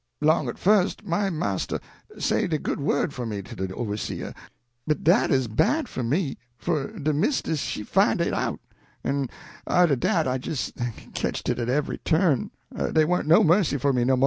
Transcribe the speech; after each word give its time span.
'Long 0.19 0.49
at 0.49 0.57
fust 0.57 1.05
my 1.05 1.29
marster 1.29 1.79
say 2.17 2.47
de 2.47 2.57
good 2.57 2.79
word 2.79 3.13
for 3.13 3.23
me 3.27 3.43
to 3.43 3.55
de 3.55 3.71
overseer, 3.75 4.33
but 4.87 5.03
dat 5.03 5.29
'uz 5.29 5.47
bad 5.47 5.87
for 5.87 6.01
me; 6.01 6.39
for 6.57 6.87
de 6.97 7.13
mistis 7.13 7.59
she 7.59 7.83
fine 7.83 8.19
it 8.19 8.33
out, 8.33 8.59
en 9.05 9.29
arter 9.67 9.95
dat 9.95 10.27
I 10.27 10.39
jist 10.39 10.75
ketched 11.13 11.49
it 11.49 11.59
at 11.59 11.69
every 11.69 11.99
turn 11.99 12.49
dey 12.93 13.05
warn't 13.05 13.27
no 13.27 13.43
mercy 13.43 13.77
for 13.77 13.93
me 13.93 14.03
no 14.03 14.17
mo'." 14.17 14.19